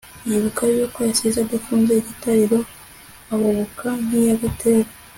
yibuka 0.29 0.61
yuko 0.75 0.97
yasize 1.07 1.37
adafunze 1.41 1.91
igitariro, 1.95 2.59
ahubuka 3.33 3.87
nk'iya 4.03 4.35
gatera 4.43 4.89